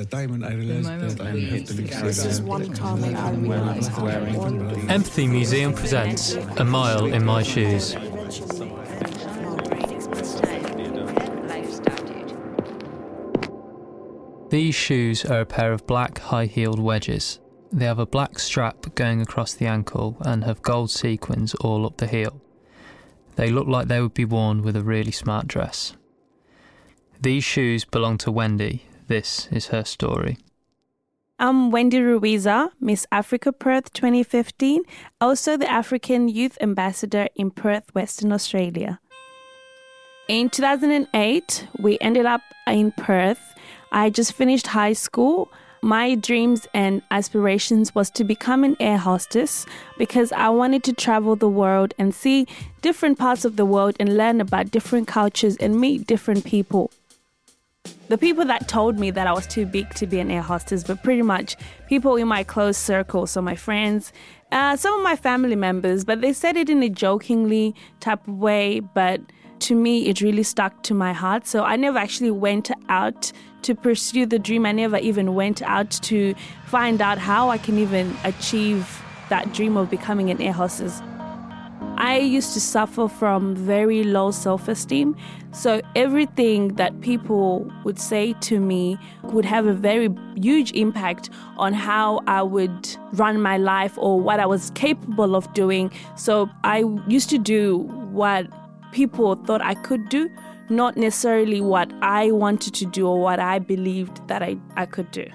the 0.00 0.06
time 0.06 0.30
when 0.30 0.42
I 0.42 0.54
realized 0.54 1.18
that 1.18 1.20
I 1.20 1.30
have 1.30 1.64
to 1.66 1.74
leave 1.74 1.90
This 2.00 2.24
is 2.24 2.40
one 2.40 2.72
time 2.72 3.04
I 3.04 3.32
realized 3.32 3.90
Empathy 4.88 5.26
Museum 5.26 5.74
presents 5.74 6.36
A 6.56 6.64
Mile 6.64 7.04
in 7.04 7.22
My 7.22 7.42
Shoes. 7.42 7.94
These 14.48 14.74
shoes 14.74 15.24
are 15.26 15.42
a 15.42 15.46
pair 15.46 15.74
of 15.74 15.86
black 15.86 16.18
high 16.18 16.46
heeled 16.46 16.80
wedges. 16.80 17.38
They 17.70 17.84
have 17.84 17.98
a 17.98 18.06
black 18.06 18.38
strap 18.38 18.94
going 18.94 19.20
across 19.20 19.52
the 19.52 19.66
ankle 19.66 20.16
and 20.22 20.44
have 20.44 20.62
gold 20.62 20.90
sequins 20.90 21.54
all 21.56 21.84
up 21.84 21.98
the 21.98 22.06
heel. 22.06 22.40
They 23.36 23.50
look 23.50 23.68
like 23.68 23.88
they 23.88 24.00
would 24.00 24.14
be 24.14 24.24
worn 24.24 24.62
with 24.62 24.76
a 24.76 24.82
really 24.82 25.12
smart 25.12 25.46
dress. 25.46 25.94
These 27.20 27.44
shoes 27.44 27.84
belong 27.84 28.16
to 28.18 28.32
Wendy. 28.32 28.86
This 29.10 29.48
is 29.50 29.66
her 29.74 29.84
story. 29.84 30.38
I'm 31.40 31.72
Wendy 31.72 31.98
Ruiza, 31.98 32.70
Miss 32.80 33.08
Africa 33.10 33.50
Perth 33.50 33.92
2015, 33.92 34.84
also 35.20 35.56
the 35.56 35.68
African 35.68 36.28
Youth 36.28 36.56
Ambassador 36.60 37.26
in 37.34 37.50
Perth, 37.50 37.92
Western 37.92 38.30
Australia. 38.32 39.00
In 40.28 40.48
2008, 40.48 41.66
we 41.80 41.98
ended 42.00 42.24
up 42.24 42.42
in 42.68 42.92
Perth. 42.92 43.40
I 43.90 44.10
just 44.10 44.32
finished 44.34 44.68
high 44.68 44.92
school. 44.92 45.50
My 45.82 46.14
dreams 46.14 46.68
and 46.72 47.02
aspirations 47.10 47.92
was 47.96 48.10
to 48.10 48.22
become 48.22 48.62
an 48.62 48.76
air 48.78 48.98
hostess 48.98 49.66
because 49.98 50.30
I 50.30 50.50
wanted 50.50 50.84
to 50.84 50.92
travel 50.92 51.34
the 51.34 51.48
world 51.48 51.94
and 51.98 52.14
see 52.14 52.46
different 52.80 53.18
parts 53.18 53.44
of 53.44 53.56
the 53.56 53.66
world 53.66 53.96
and 53.98 54.16
learn 54.16 54.40
about 54.40 54.70
different 54.70 55.08
cultures 55.08 55.56
and 55.56 55.80
meet 55.80 56.06
different 56.06 56.44
people. 56.44 56.92
The 58.10 58.18
people 58.18 58.44
that 58.46 58.66
told 58.66 58.98
me 58.98 59.12
that 59.12 59.28
I 59.28 59.32
was 59.32 59.46
too 59.46 59.64
big 59.64 59.94
to 59.94 60.04
be 60.04 60.18
an 60.18 60.32
air 60.32 60.42
hostess, 60.42 60.82
but 60.82 61.00
pretty 61.04 61.22
much 61.22 61.56
people 61.86 62.16
in 62.16 62.26
my 62.26 62.42
close 62.42 62.76
circle, 62.76 63.24
so 63.28 63.40
my 63.40 63.54
friends, 63.54 64.12
uh, 64.50 64.74
some 64.74 64.94
of 64.94 65.04
my 65.04 65.14
family 65.14 65.54
members, 65.54 66.04
but 66.04 66.20
they 66.20 66.32
said 66.32 66.56
it 66.56 66.68
in 66.68 66.82
a 66.82 66.88
jokingly 66.88 67.72
type 68.00 68.26
of 68.26 68.34
way, 68.34 68.80
but 68.80 69.20
to 69.60 69.76
me, 69.76 70.08
it 70.08 70.22
really 70.22 70.42
stuck 70.42 70.82
to 70.82 70.92
my 70.92 71.12
heart. 71.12 71.46
So 71.46 71.62
I 71.62 71.76
never 71.76 71.98
actually 71.98 72.32
went 72.32 72.72
out 72.88 73.30
to 73.62 73.76
pursue 73.76 74.26
the 74.26 74.40
dream. 74.40 74.66
I 74.66 74.72
never 74.72 74.96
even 74.96 75.36
went 75.36 75.62
out 75.62 75.92
to 76.02 76.34
find 76.66 77.00
out 77.00 77.18
how 77.18 77.48
I 77.48 77.58
can 77.58 77.78
even 77.78 78.16
achieve 78.24 79.04
that 79.28 79.52
dream 79.52 79.76
of 79.76 79.88
becoming 79.88 80.30
an 80.30 80.42
air 80.42 80.52
hostess. 80.52 81.00
I 82.00 82.16
used 82.16 82.54
to 82.54 82.60
suffer 82.60 83.08
from 83.08 83.54
very 83.54 84.04
low 84.04 84.30
self 84.30 84.68
esteem. 84.68 85.14
So 85.52 85.82
everything 85.94 86.68
that 86.76 87.02
people 87.02 87.70
would 87.84 87.98
say 87.98 88.32
to 88.40 88.58
me 88.58 88.96
would 89.24 89.44
have 89.44 89.66
a 89.66 89.74
very 89.74 90.08
huge 90.34 90.72
impact 90.72 91.28
on 91.58 91.74
how 91.74 92.20
I 92.26 92.40
would 92.42 92.96
run 93.12 93.42
my 93.42 93.58
life 93.58 93.98
or 93.98 94.18
what 94.18 94.40
I 94.40 94.46
was 94.46 94.70
capable 94.70 95.36
of 95.36 95.52
doing. 95.52 95.92
So 96.16 96.48
I 96.64 96.84
used 97.06 97.28
to 97.30 97.38
do 97.38 97.80
what 98.12 98.46
people 98.92 99.34
thought 99.34 99.60
I 99.60 99.74
could 99.74 100.08
do, 100.08 100.30
not 100.70 100.96
necessarily 100.96 101.60
what 101.60 101.92
I 102.00 102.30
wanted 102.30 102.72
to 102.76 102.86
do 102.86 103.08
or 103.08 103.20
what 103.20 103.40
I 103.40 103.58
believed 103.58 104.26
that 104.28 104.42
I, 104.42 104.56
I 104.74 104.86
could 104.86 105.10
do. 105.10 105.26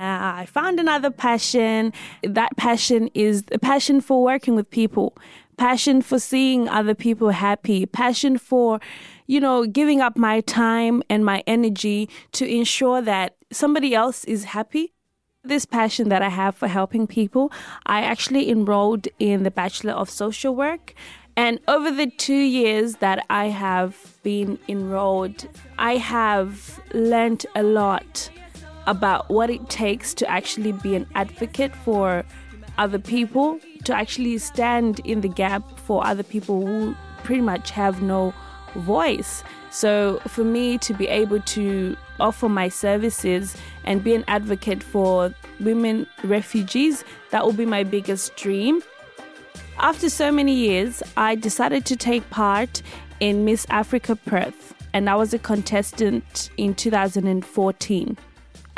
Uh, 0.00 0.40
I 0.40 0.46
found 0.46 0.80
another 0.80 1.10
passion. 1.10 1.92
That 2.22 2.56
passion 2.56 3.10
is 3.12 3.44
a 3.52 3.58
passion 3.58 4.00
for 4.00 4.22
working 4.22 4.54
with 4.54 4.70
people, 4.70 5.14
passion 5.58 6.00
for 6.00 6.18
seeing 6.18 6.70
other 6.70 6.94
people 6.94 7.28
happy, 7.28 7.84
passion 7.84 8.38
for, 8.38 8.80
you 9.26 9.40
know, 9.40 9.66
giving 9.66 10.00
up 10.00 10.16
my 10.16 10.40
time 10.40 11.02
and 11.10 11.22
my 11.22 11.44
energy 11.46 12.08
to 12.32 12.50
ensure 12.50 13.02
that 13.02 13.36
somebody 13.52 13.94
else 13.94 14.24
is 14.24 14.44
happy. 14.44 14.94
This 15.44 15.66
passion 15.66 16.08
that 16.08 16.22
I 16.22 16.30
have 16.30 16.54
for 16.54 16.68
helping 16.68 17.06
people, 17.06 17.52
I 17.84 18.00
actually 18.00 18.50
enrolled 18.50 19.06
in 19.18 19.42
the 19.42 19.50
Bachelor 19.50 19.92
of 19.92 20.08
Social 20.08 20.56
Work. 20.56 20.94
And 21.36 21.60
over 21.68 21.90
the 21.90 22.06
two 22.06 22.34
years 22.34 22.96
that 22.96 23.26
I 23.28 23.48
have 23.48 24.18
been 24.22 24.58
enrolled, 24.66 25.46
I 25.78 25.96
have 25.96 26.80
learned 26.94 27.44
a 27.54 27.62
lot 27.62 28.30
about 28.86 29.28
what 29.30 29.50
it 29.50 29.68
takes 29.68 30.14
to 30.14 30.28
actually 30.28 30.72
be 30.72 30.94
an 30.94 31.06
advocate 31.14 31.74
for 31.74 32.24
other 32.78 32.98
people, 32.98 33.60
to 33.84 33.94
actually 33.94 34.38
stand 34.38 35.00
in 35.00 35.20
the 35.20 35.28
gap 35.28 35.78
for 35.80 36.06
other 36.06 36.22
people 36.22 36.66
who 36.66 36.94
pretty 37.24 37.42
much 37.42 37.70
have 37.70 38.00
no 38.02 38.32
voice. 38.76 39.42
So, 39.70 40.20
for 40.26 40.44
me 40.44 40.78
to 40.78 40.94
be 40.94 41.06
able 41.08 41.40
to 41.40 41.96
offer 42.18 42.48
my 42.48 42.68
services 42.68 43.56
and 43.84 44.02
be 44.02 44.14
an 44.14 44.24
advocate 44.28 44.82
for 44.82 45.34
women 45.60 46.06
refugees, 46.24 47.04
that 47.30 47.44
will 47.44 47.52
be 47.52 47.66
my 47.66 47.84
biggest 47.84 48.36
dream. 48.36 48.82
After 49.78 50.10
so 50.10 50.30
many 50.30 50.54
years, 50.54 51.02
I 51.16 51.34
decided 51.36 51.86
to 51.86 51.96
take 51.96 52.28
part 52.30 52.82
in 53.20 53.44
Miss 53.44 53.66
Africa 53.70 54.16
Perth, 54.16 54.74
and 54.92 55.08
I 55.08 55.14
was 55.14 55.32
a 55.32 55.38
contestant 55.38 56.50
in 56.56 56.74
2014. 56.74 58.18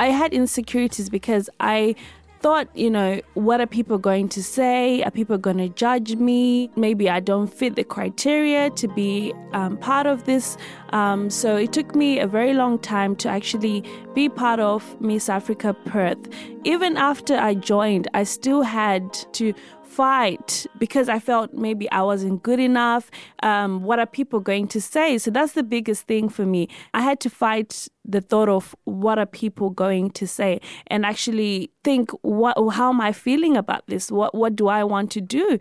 I 0.03 0.07
had 0.07 0.35
insecurities 0.35 1.09
because 1.09 1.49
I 1.61 1.95
thought, 2.41 2.67
you 2.77 2.91
know, 2.91 3.21
what 3.35 3.61
are 3.61 3.69
people 3.69 3.99
going 3.99 4.29
to 4.31 4.43
say? 4.43 5.01
Are 5.05 5.13
people 5.13 5.39
going 5.39 5.59
to 5.59 5.69
judge 5.69 6.17
me? 6.17 6.71
Maybe 6.75 7.09
I 7.09 7.21
don't 7.21 7.47
fit 7.47 7.77
the 7.77 7.85
criteria 7.85 8.71
to 8.71 8.89
be 8.89 9.33
um, 9.53 9.77
part 9.77 10.09
of 10.09 10.25
this. 10.25 10.57
Um, 10.91 11.31
so 11.31 11.55
it 11.55 11.73
took 11.73 11.95
me 11.95 12.19
a 12.19 12.27
very 12.27 12.53
long 12.53 12.81
time 12.81 13.15
to 13.23 13.29
actually 13.29 13.85
be 14.13 14.29
part 14.29 14.59
of 14.59 15.01
Miss 15.01 15.29
Africa 15.29 15.73
Perth. 15.73 16.19
Even 16.65 16.97
after 16.97 17.37
I 17.37 17.55
joined, 17.55 18.09
I 18.13 18.25
still 18.25 18.63
had 18.63 19.13
to 19.35 19.55
fight 19.93 20.67
because 20.79 21.09
I 21.09 21.19
felt 21.19 21.53
maybe 21.53 21.91
I 21.91 22.03
wasn't 22.03 22.43
good 22.43 22.59
enough. 22.59 23.11
Um, 23.43 23.83
what 23.83 23.99
are 23.99 24.07
people 24.07 24.41
going 24.41 24.69
to 24.69 24.81
say? 24.81 25.19
So 25.19 25.31
that's 25.31 25.53
the 25.53 25.63
biggest 25.63 26.07
thing 26.07 26.29
for 26.29 26.47
me. 26.47 26.69
I 26.95 27.03
had 27.03 27.21
to 27.21 27.31
fight 27.31 27.89
the 28.05 28.21
thought 28.21 28.49
of 28.49 28.75
what 28.85 29.19
are 29.19 29.27
people 29.27 29.71
going 29.71 30.11
to 30.11 30.27
say 30.27 30.61
and 30.87 31.05
actually 31.05 31.71
think 31.85 32.11
what 32.23 32.57
how 32.73 32.89
am 32.91 33.01
I 33.01 33.13
feeling 33.13 33.57
about 33.57 33.87
this? 33.87 34.11
What 34.11 34.35
what 34.35 34.57
do 34.57 34.69
I 34.69 34.83
want 34.85 35.11
to 35.13 35.21
do? 35.21 35.59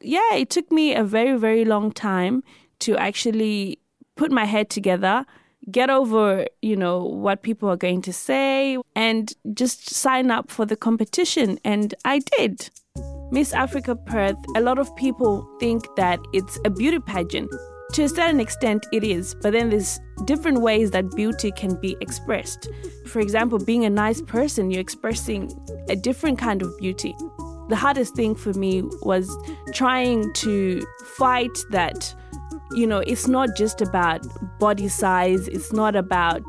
Yeah, 0.00 0.34
it 0.34 0.50
took 0.50 0.70
me 0.70 0.94
a 0.94 1.04
very 1.04 1.36
very 1.36 1.64
long 1.64 1.92
time 1.92 2.42
to 2.80 2.96
actually 2.96 3.78
put 4.16 4.30
my 4.30 4.44
head 4.44 4.70
together 4.70 5.26
get 5.70 5.90
over, 5.90 6.44
you 6.60 6.76
know, 6.76 7.04
what 7.04 7.42
people 7.42 7.68
are 7.68 7.76
going 7.76 8.02
to 8.02 8.12
say 8.12 8.76
and 8.96 9.32
just 9.54 9.90
sign 9.90 10.30
up 10.30 10.50
for 10.50 10.66
the 10.66 10.76
competition. 10.76 11.58
And 11.64 11.94
I 12.04 12.18
did. 12.18 12.70
Miss 13.32 13.54
Africa 13.54 13.96
Perth, 13.96 14.36
a 14.56 14.60
lot 14.60 14.78
of 14.78 14.94
people 14.94 15.48
think 15.58 15.86
that 15.96 16.20
it's 16.34 16.58
a 16.66 16.70
beauty 16.70 16.98
pageant. 16.98 17.50
To 17.94 18.02
a 18.02 18.08
certain 18.10 18.40
extent, 18.40 18.84
it 18.92 19.02
is, 19.02 19.34
but 19.40 19.54
then 19.54 19.70
there's 19.70 19.98
different 20.26 20.60
ways 20.60 20.90
that 20.90 21.10
beauty 21.16 21.50
can 21.50 21.80
be 21.80 21.96
expressed. 22.02 22.68
For 23.06 23.20
example, 23.20 23.58
being 23.58 23.86
a 23.86 23.90
nice 23.90 24.20
person, 24.20 24.70
you're 24.70 24.82
expressing 24.82 25.50
a 25.88 25.96
different 25.96 26.38
kind 26.38 26.60
of 26.60 26.76
beauty. 26.76 27.14
The 27.70 27.76
hardest 27.76 28.14
thing 28.14 28.34
for 28.34 28.52
me 28.52 28.82
was 29.00 29.34
trying 29.72 30.30
to 30.34 30.82
fight 31.16 31.56
that, 31.70 32.14
you 32.72 32.86
know, 32.86 32.98
it's 32.98 33.28
not 33.28 33.56
just 33.56 33.80
about 33.80 34.26
body 34.58 34.88
size, 34.88 35.48
it's 35.48 35.72
not 35.72 35.96
about 35.96 36.44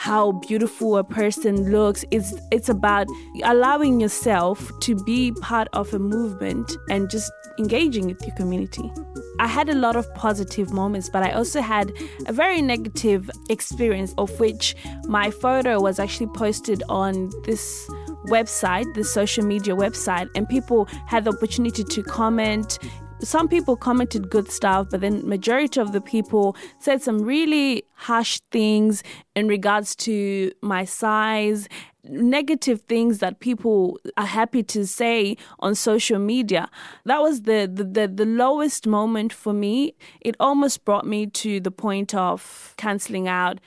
how 0.00 0.32
beautiful 0.32 0.96
a 0.96 1.04
person 1.04 1.70
looks. 1.70 2.06
It's 2.10 2.32
it's 2.50 2.70
about 2.70 3.06
allowing 3.44 4.00
yourself 4.00 4.72
to 4.80 4.94
be 5.04 5.30
part 5.42 5.68
of 5.74 5.92
a 5.92 5.98
movement 5.98 6.74
and 6.88 7.10
just 7.10 7.30
engaging 7.58 8.06
with 8.06 8.18
your 8.26 8.34
community. 8.34 8.90
I 9.38 9.46
had 9.46 9.68
a 9.68 9.74
lot 9.74 9.96
of 9.96 10.12
positive 10.14 10.72
moments, 10.72 11.10
but 11.10 11.22
I 11.22 11.32
also 11.32 11.60
had 11.60 11.92
a 12.26 12.32
very 12.32 12.62
negative 12.62 13.30
experience 13.50 14.14
of 14.16 14.40
which 14.40 14.74
my 15.04 15.30
photo 15.30 15.78
was 15.82 15.98
actually 15.98 16.28
posted 16.28 16.82
on 16.88 17.28
this 17.44 17.86
website, 18.28 18.86
the 18.94 19.04
social 19.04 19.44
media 19.44 19.76
website, 19.76 20.30
and 20.34 20.48
people 20.48 20.86
had 21.08 21.24
the 21.24 21.32
opportunity 21.32 21.84
to 21.84 22.02
comment 22.02 22.78
some 23.22 23.48
people 23.48 23.76
commented 23.76 24.30
good 24.30 24.50
stuff, 24.50 24.88
but 24.90 25.00
then 25.00 25.26
majority 25.28 25.80
of 25.80 25.92
the 25.92 26.00
people 26.00 26.56
said 26.78 27.02
some 27.02 27.22
really 27.22 27.84
harsh 27.94 28.40
things 28.50 29.02
in 29.34 29.48
regards 29.48 29.94
to 29.96 30.52
my 30.62 30.84
size, 30.84 31.68
negative 32.04 32.80
things 32.82 33.18
that 33.18 33.40
people 33.40 33.98
are 34.16 34.26
happy 34.26 34.62
to 34.62 34.86
say 34.86 35.36
on 35.58 35.74
social 35.74 36.18
media. 36.18 36.68
That 37.04 37.20
was 37.20 37.42
the, 37.42 37.70
the, 37.72 37.84
the, 37.84 38.08
the 38.08 38.26
lowest 38.26 38.86
moment 38.86 39.32
for 39.32 39.52
me. 39.52 39.94
It 40.20 40.34
almost 40.40 40.84
brought 40.84 41.06
me 41.06 41.26
to 41.26 41.60
the 41.60 41.70
point 41.70 42.14
of 42.14 42.74
canceling 42.76 43.28
out. 43.28 43.60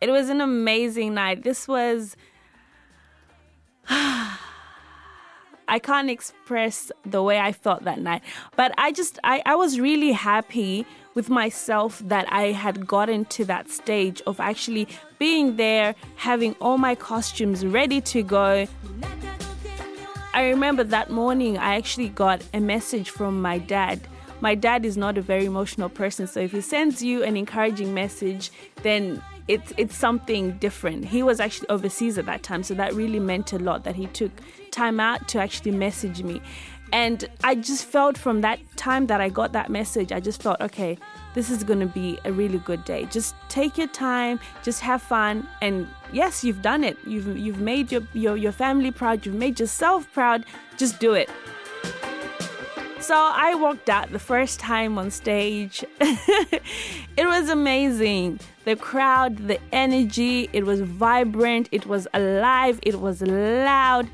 It 0.00 0.10
was 0.10 0.28
an 0.28 0.40
amazing 0.40 1.14
night. 1.14 1.42
This 1.42 1.66
was 1.66 2.16
I 5.68 5.78
can't 5.78 6.10
express 6.10 6.90
the 7.04 7.22
way 7.22 7.38
I 7.38 7.52
felt 7.52 7.84
that 7.84 8.00
night. 8.00 8.22
But 8.56 8.72
I 8.78 8.92
just, 8.92 9.18
I, 9.22 9.42
I 9.46 9.54
was 9.54 9.78
really 9.78 10.12
happy 10.12 10.86
with 11.14 11.28
myself 11.28 12.00
that 12.06 12.32
I 12.32 12.52
had 12.52 12.86
gotten 12.86 13.24
to 13.26 13.44
that 13.46 13.70
stage 13.70 14.22
of 14.26 14.40
actually 14.40 14.88
being 15.18 15.56
there, 15.56 15.94
having 16.16 16.54
all 16.60 16.78
my 16.78 16.94
costumes 16.94 17.66
ready 17.66 18.00
to 18.02 18.22
go. 18.22 18.66
I 20.32 20.48
remember 20.48 20.84
that 20.84 21.10
morning 21.10 21.58
I 21.58 21.74
actually 21.74 22.10
got 22.10 22.42
a 22.54 22.60
message 22.60 23.10
from 23.10 23.42
my 23.42 23.58
dad. 23.58 24.00
My 24.40 24.54
dad 24.54 24.84
is 24.84 24.96
not 24.96 25.18
a 25.18 25.20
very 25.20 25.46
emotional 25.46 25.88
person, 25.88 26.28
so 26.28 26.38
if 26.38 26.52
he 26.52 26.60
sends 26.60 27.02
you 27.02 27.24
an 27.24 27.36
encouraging 27.36 27.92
message, 27.92 28.52
then 28.82 29.20
it's 29.48 29.72
it's 29.76 29.96
something 29.96 30.58
different. 30.58 31.06
He 31.06 31.22
was 31.22 31.40
actually 31.40 31.68
overseas 31.70 32.18
at 32.18 32.26
that 32.26 32.42
time, 32.42 32.62
so 32.62 32.74
that 32.74 32.94
really 32.94 33.20
meant 33.20 33.52
a 33.52 33.58
lot 33.58 33.84
that 33.84 33.96
he 33.96 34.06
took 34.06 34.30
time 34.70 35.00
out 35.00 35.26
to 35.28 35.38
actually 35.38 35.72
message 35.72 36.22
me. 36.22 36.40
And 36.92 37.28
I 37.44 37.54
just 37.54 37.84
felt 37.84 38.16
from 38.16 38.40
that 38.40 38.60
time 38.76 39.08
that 39.08 39.20
I 39.20 39.28
got 39.28 39.52
that 39.52 39.70
message, 39.70 40.10
I 40.10 40.20
just 40.20 40.42
felt, 40.42 40.58
okay, 40.60 40.96
this 41.34 41.50
is 41.50 41.62
going 41.62 41.80
to 41.80 41.86
be 41.86 42.18
a 42.24 42.32
really 42.32 42.58
good 42.58 42.84
day. 42.84 43.04
Just 43.10 43.34
take 43.50 43.76
your 43.76 43.88
time, 43.88 44.40
just 44.62 44.80
have 44.80 45.02
fun. 45.02 45.46
And 45.60 45.86
yes, 46.12 46.42
you've 46.42 46.62
done 46.62 46.84
it. 46.84 46.96
You've, 47.06 47.36
you've 47.36 47.60
made 47.60 47.92
your, 47.92 48.02
your, 48.14 48.36
your 48.36 48.52
family 48.52 48.90
proud, 48.90 49.26
you've 49.26 49.34
made 49.34 49.60
yourself 49.60 50.10
proud. 50.12 50.46
Just 50.78 50.98
do 50.98 51.12
it. 51.12 51.28
So 53.08 53.16
I 53.16 53.54
walked 53.54 53.88
out 53.88 54.12
the 54.12 54.18
first 54.18 54.60
time 54.60 54.98
on 54.98 55.10
stage. 55.10 55.82
it 55.98 57.26
was 57.26 57.48
amazing. 57.48 58.38
The 58.66 58.76
crowd, 58.76 59.48
the 59.48 59.58
energy, 59.72 60.50
it 60.52 60.66
was 60.66 60.82
vibrant, 60.82 61.70
it 61.72 61.86
was 61.86 62.06
alive, 62.12 62.78
it 62.82 63.00
was 63.00 63.22
loud. 63.22 64.10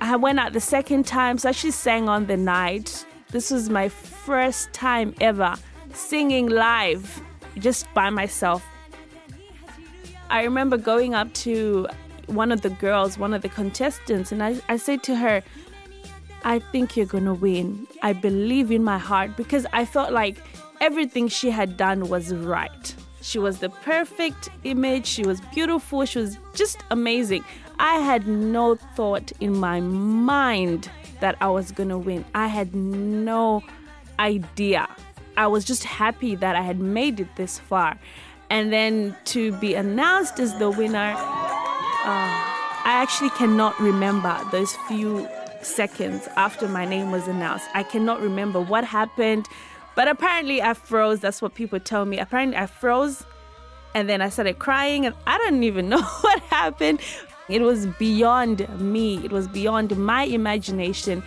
I 0.00 0.14
went 0.14 0.38
out 0.38 0.52
the 0.52 0.60
second 0.60 1.04
time, 1.04 1.36
so 1.36 1.48
I 1.48 1.52
sang 1.52 2.08
on 2.08 2.26
the 2.26 2.36
night. 2.36 3.04
This 3.32 3.50
was 3.50 3.68
my 3.68 3.88
first 3.88 4.72
time 4.72 5.16
ever 5.20 5.56
singing 5.92 6.46
live, 6.46 7.20
just 7.58 7.92
by 7.92 8.08
myself. 8.08 8.64
I 10.30 10.44
remember 10.44 10.76
going 10.76 11.12
up 11.12 11.34
to 11.46 11.88
one 12.26 12.52
of 12.52 12.60
the 12.60 12.70
girls, 12.70 13.18
one 13.18 13.34
of 13.34 13.42
the 13.42 13.48
contestants, 13.48 14.30
and 14.30 14.44
I, 14.44 14.60
I 14.68 14.76
said 14.76 15.02
to 15.02 15.16
her, 15.16 15.42
I 16.44 16.58
think 16.58 16.96
you're 16.96 17.06
gonna 17.06 17.34
win. 17.34 17.86
I 18.02 18.12
believe 18.12 18.70
in 18.70 18.82
my 18.82 18.98
heart 18.98 19.36
because 19.36 19.66
I 19.72 19.84
felt 19.84 20.12
like 20.12 20.36
everything 20.80 21.28
she 21.28 21.50
had 21.50 21.76
done 21.76 22.08
was 22.08 22.34
right. 22.34 22.94
She 23.20 23.38
was 23.38 23.58
the 23.58 23.68
perfect 23.68 24.48
image, 24.64 25.06
she 25.06 25.22
was 25.22 25.40
beautiful, 25.54 26.04
she 26.04 26.18
was 26.18 26.38
just 26.54 26.82
amazing. 26.90 27.44
I 27.78 27.96
had 27.98 28.26
no 28.26 28.74
thought 28.74 29.32
in 29.40 29.56
my 29.56 29.80
mind 29.80 30.90
that 31.20 31.36
I 31.40 31.48
was 31.48 31.70
to 31.72 31.98
win. 31.98 32.24
I 32.34 32.48
had 32.48 32.74
no 32.74 33.62
idea. 34.18 34.88
I 35.36 35.46
was 35.46 35.64
just 35.64 35.84
happy 35.84 36.34
that 36.36 36.56
I 36.56 36.62
had 36.62 36.80
made 36.80 37.20
it 37.20 37.28
this 37.36 37.58
far. 37.58 37.96
And 38.50 38.72
then 38.72 39.16
to 39.26 39.52
be 39.52 39.74
announced 39.74 40.38
as 40.40 40.56
the 40.58 40.70
winner, 40.70 41.14
uh, 41.16 42.52
I 42.84 43.00
actually 43.00 43.30
cannot 43.30 43.78
remember 43.80 44.38
those 44.50 44.74
few 44.88 45.28
seconds 45.64 46.28
after 46.36 46.68
my 46.68 46.84
name 46.84 47.10
was 47.10 47.28
announced. 47.28 47.66
I 47.74 47.82
cannot 47.82 48.20
remember 48.20 48.60
what 48.60 48.84
happened, 48.84 49.48
but 49.94 50.08
apparently 50.08 50.62
I 50.62 50.74
froze. 50.74 51.20
That's 51.20 51.42
what 51.42 51.54
people 51.54 51.80
tell 51.80 52.04
me. 52.04 52.18
Apparently 52.18 52.56
I 52.56 52.66
froze 52.66 53.24
and 53.94 54.08
then 54.08 54.22
I 54.22 54.28
started 54.28 54.58
crying 54.58 55.06
and 55.06 55.14
I 55.26 55.38
don't 55.38 55.62
even 55.62 55.88
know 55.90 56.02
what 56.02 56.40
happened. 56.44 57.00
It 57.48 57.60
was 57.60 57.86
beyond 57.86 58.68
me, 58.80 59.24
it 59.24 59.32
was 59.32 59.48
beyond 59.48 59.96
my 59.96 60.24
imagination. 60.24 61.22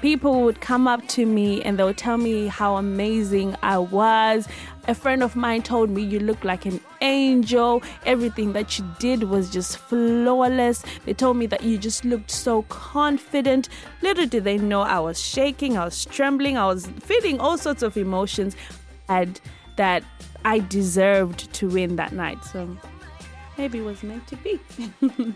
People 0.00 0.42
would 0.42 0.60
come 0.60 0.86
up 0.86 1.06
to 1.08 1.26
me 1.26 1.60
and 1.62 1.78
they 1.78 1.84
would 1.84 1.98
tell 1.98 2.18
me 2.18 2.46
how 2.46 2.76
amazing 2.76 3.56
I 3.62 3.78
was. 3.78 4.46
A 4.88 4.94
friend 4.94 5.22
of 5.22 5.36
mine 5.36 5.62
told 5.62 5.90
me, 5.90 6.02
You 6.02 6.18
look 6.18 6.44
like 6.44 6.64
an 6.64 6.80
angel. 7.02 7.82
Everything 8.06 8.54
that 8.54 8.78
you 8.78 8.86
did 8.98 9.24
was 9.24 9.50
just 9.50 9.76
flawless. 9.76 10.82
They 11.04 11.12
told 11.12 11.36
me 11.36 11.44
that 11.46 11.62
you 11.62 11.76
just 11.76 12.06
looked 12.06 12.30
so 12.30 12.62
confident. 12.62 13.68
Little 14.00 14.24
did 14.24 14.44
they 14.44 14.56
know 14.56 14.80
I 14.80 14.98
was 14.98 15.20
shaking, 15.20 15.76
I 15.76 15.84
was 15.84 16.06
trembling, 16.06 16.56
I 16.56 16.66
was 16.66 16.86
feeling 17.00 17.38
all 17.38 17.58
sorts 17.58 17.82
of 17.82 17.98
emotions. 17.98 18.56
And 19.10 19.38
that 19.76 20.02
I 20.44 20.60
deserved 20.60 21.52
to 21.54 21.68
win 21.68 21.96
that 21.96 22.12
night. 22.12 22.42
So 22.44 22.74
maybe 23.58 23.78
it 23.78 23.84
was 23.84 24.02
meant 24.02 24.26
to 24.28 24.36
be. 24.36 24.58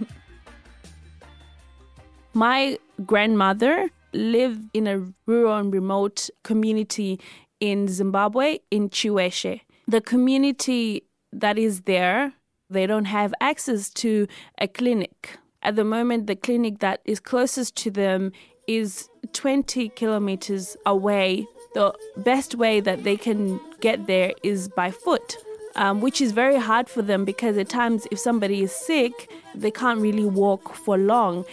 My 2.34 2.78
grandmother 3.04 3.90
lived 4.12 4.68
in 4.74 4.86
a 4.86 5.12
rural 5.26 5.56
and 5.56 5.72
remote 5.72 6.28
community 6.42 7.20
in 7.62 7.86
Zimbabwe, 7.86 8.58
in 8.72 8.90
Chiweshe. 8.90 9.60
The 9.86 10.00
community 10.00 11.04
that 11.32 11.56
is 11.58 11.82
there, 11.82 12.32
they 12.68 12.88
don't 12.88 13.04
have 13.04 13.32
access 13.40 13.88
to 14.02 14.26
a 14.58 14.66
clinic. 14.66 15.38
At 15.62 15.76
the 15.76 15.84
moment, 15.84 16.26
the 16.26 16.34
clinic 16.34 16.80
that 16.80 17.02
is 17.04 17.20
closest 17.20 17.76
to 17.76 17.90
them 17.92 18.32
is 18.66 19.08
20 19.32 19.90
kilometers 19.90 20.76
away. 20.86 21.46
The 21.74 21.94
best 22.16 22.56
way 22.56 22.80
that 22.80 23.04
they 23.04 23.16
can 23.16 23.60
get 23.80 24.08
there 24.08 24.32
is 24.42 24.68
by 24.68 24.90
foot 24.90 25.36
um, 25.74 26.00
which 26.00 26.20
is 26.20 26.32
very 26.32 26.58
hard 26.58 26.88
for 26.88 27.02
them 27.02 27.24
because 27.24 27.56
at 27.56 27.68
times, 27.68 28.06
if 28.10 28.18
somebody 28.18 28.62
is 28.62 28.72
sick, 28.72 29.30
they 29.54 29.70
can't 29.70 30.00
really 30.00 30.24
walk 30.24 30.74
for 30.74 30.98
long. 30.98 31.44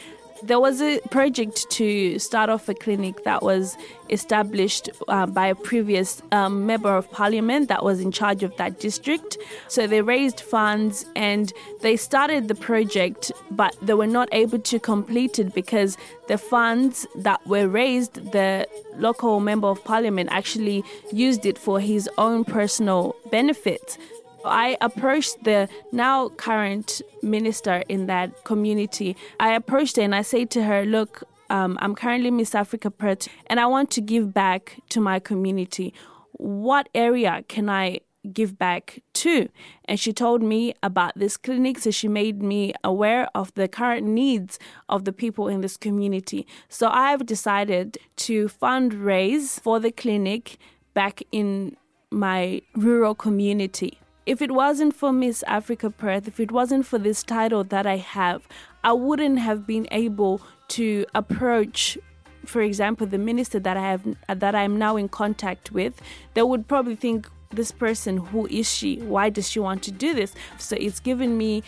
There 0.42 0.60
was 0.60 0.82
a 0.82 1.00
project 1.10 1.70
to 1.72 2.18
start 2.18 2.50
off 2.50 2.70
a 2.70 2.74
clinic 2.74 3.24
that 3.24 3.44
was 3.44 3.76
established 4.10 4.90
uh, 5.08 5.26
by 5.26 5.48
a 5.48 5.56
previous 5.56 6.22
um, 6.32 6.66
member 6.66 6.96
of 6.96 7.12
parliament 7.12 7.68
that 7.68 7.84
was 7.84 8.00
in 8.00 8.12
charge 8.12 8.42
of 8.44 8.56
that 8.58 8.80
district. 8.80 9.38
So 9.68 9.86
they 9.86 10.02
raised 10.02 10.40
funds 10.40 11.06
and 11.16 11.52
they 11.82 11.98
started 11.98 12.48
the 12.48 12.56
project, 12.56 13.32
but 13.52 13.76
they 13.82 13.94
were 13.94 14.08
not 14.08 14.30
able 14.32 14.60
to 14.60 14.80
complete 14.80 15.40
it 15.40 15.54
because 15.54 15.98
the 16.28 16.38
funds 16.38 17.06
that 17.16 17.46
were 17.46 17.68
raised, 17.68 18.32
the 18.32 18.68
local 18.96 19.40
member 19.40 19.68
of 19.68 19.84
parliament 19.84 20.30
actually 20.32 20.84
used 21.12 21.46
it 21.46 21.58
for 21.58 21.80
his 21.80 22.10
own 22.18 22.46
personal 22.46 23.16
benefits. 23.30 23.98
I 24.46 24.78
approached 24.82 25.44
the 25.44 25.68
now 25.92 26.30
current 26.30 27.02
minister 27.22 27.84
in 27.90 28.08
that 28.08 28.44
community. 28.44 29.16
I 29.40 29.54
approached 29.54 29.98
her 29.98 30.04
and 30.04 30.16
I 30.16 30.22
said 30.22 30.50
to 30.52 30.64
her, 30.64 30.86
Look, 30.86 31.24
um, 31.50 31.78
I'm 31.82 31.96
currently 31.96 32.32
Miss 32.32 32.56
Africa 32.56 32.92
Perth 32.92 33.28
and 33.48 33.60
I 33.60 33.66
want 33.66 33.92
to 33.92 34.02
give 34.02 34.34
back 34.34 34.80
to 34.90 35.02
my 35.02 35.20
community. 35.20 35.94
What 36.34 36.90
area 36.94 37.44
can 37.48 37.70
I 37.70 38.00
give 38.32 38.58
back 38.58 39.02
to? 39.14 39.50
And 39.86 40.00
she 40.00 40.14
told 40.14 40.44
me 40.44 40.74
about 40.84 41.18
this 41.18 41.38
clinic. 41.38 41.80
So 41.80 41.92
she 41.92 42.08
made 42.08 42.42
me 42.42 42.74
aware 42.84 43.28
of 43.34 43.54
the 43.56 43.68
current 43.68 44.06
needs 44.06 44.60
of 44.88 45.06
the 45.06 45.14
people 45.14 45.48
in 45.48 45.62
this 45.62 45.78
community. 45.78 46.46
So 46.70 46.90
I've 46.90 47.26
decided 47.26 47.98
to 48.18 48.48
fundraise 48.48 49.60
for 49.60 49.80
the 49.80 49.92
clinic 49.92 50.58
back 50.94 51.22
in 51.32 51.76
my 52.12 52.62
rural 52.76 53.14
community 53.14 53.99
if 54.26 54.42
it 54.42 54.52
wasn't 54.52 54.96
for 54.96 55.12
Miss 55.12 55.44
Africa 55.44 55.90
Perth, 55.90 56.28
if 56.28 56.40
it 56.40 56.52
wasn't 56.52 56.86
for 56.86 57.00
this 57.00 57.24
title 57.24 57.64
that 57.66 57.86
I 57.88 57.98
have, 57.98 58.48
I 58.84 58.94
wouldn't 58.94 59.40
have 59.40 59.66
been 59.66 59.88
able 59.92 60.42
to 60.70 61.06
approach 61.16 61.98
for 62.46 62.62
example 62.62 63.06
the 63.06 63.18
minister 63.18 63.60
that 63.60 63.78
I 63.78 63.82
have 63.82 64.02
that 64.28 64.56
I'm 64.56 64.78
now 64.78 64.96
in 64.98 65.10
contact 65.10 65.72
with. 65.72 66.02
They 66.34 66.42
would 66.42 66.68
probably 66.68 66.96
think 66.96 67.28
this 67.52 67.72
person 67.72 68.18
who 68.18 68.48
is 68.48 68.72
she? 68.72 68.98
Why 69.00 69.30
does 69.30 69.50
she 69.50 69.60
want 69.60 69.84
to 69.84 69.92
do 69.92 70.14
this? 70.14 70.34
So 70.58 70.76
it's 70.80 71.00
given 71.00 71.38
me 71.38 71.64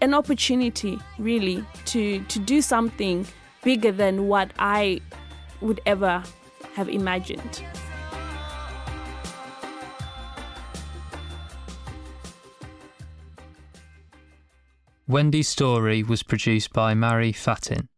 an 0.00 0.14
opportunity 0.14 0.98
really 1.18 1.64
to 1.86 2.20
to 2.20 2.38
do 2.38 2.60
something 2.60 3.26
bigger 3.62 3.92
than 3.92 4.28
what 4.28 4.50
I 4.58 5.00
would 5.60 5.80
ever 5.86 6.22
have 6.74 6.88
imagined. 6.88 7.62
Wendy's 15.08 15.46
story 15.46 16.02
was 16.02 16.24
produced 16.24 16.72
by 16.72 16.92
Meri 16.92 17.30
Fatin. 17.30 17.88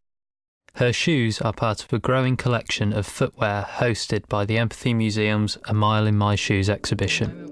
Her 0.74 0.92
shoes 0.92 1.40
are 1.40 1.54
part 1.54 1.82
of 1.82 1.90
a 1.90 1.98
growing 1.98 2.36
collection 2.36 2.92
of 2.92 3.06
footwear 3.06 3.66
hosted 3.66 4.28
by 4.28 4.44
the 4.44 4.58
Empathy 4.58 4.92
Museum's 4.92 5.56
A 5.64 5.72
Mile 5.72 6.06
in 6.06 6.18
My 6.18 6.34
Shoes 6.34 6.68
exhibition. 6.68 7.46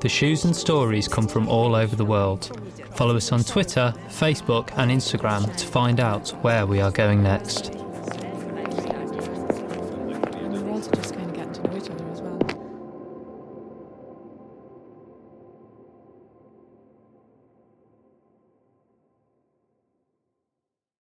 The 0.00 0.08
shoes 0.08 0.44
and 0.44 0.56
stories 0.56 1.06
come 1.06 1.28
from 1.28 1.48
all 1.48 1.76
over 1.76 1.94
the 1.94 2.04
world. 2.04 2.50
Follow 2.96 3.14
us 3.14 3.30
on 3.30 3.44
Twitter, 3.44 3.94
Facebook, 4.08 4.76
and 4.76 4.90
Instagram 4.90 5.56
to 5.56 5.66
find 5.68 6.00
out 6.00 6.30
where 6.42 6.66
we 6.66 6.80
are 6.80 6.90
going 6.90 7.22
next. 7.22 7.81